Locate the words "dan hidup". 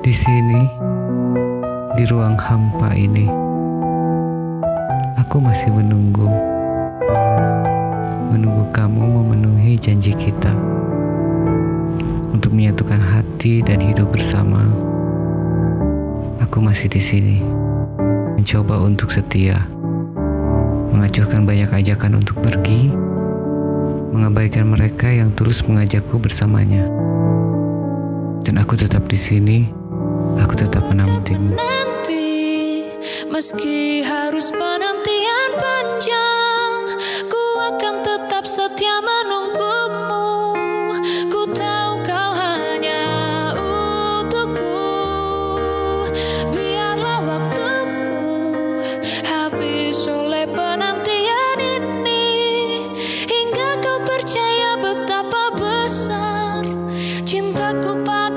13.60-14.08